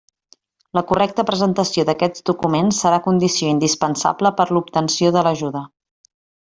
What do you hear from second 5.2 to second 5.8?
l'ajuda.